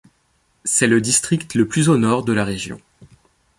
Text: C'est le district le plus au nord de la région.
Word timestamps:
C'est 0.65 0.87
le 0.87 0.99
district 0.99 1.53
le 1.53 1.67
plus 1.67 1.87
au 1.87 1.95
nord 1.95 2.25
de 2.25 2.33
la 2.33 2.43
région. 2.43 2.81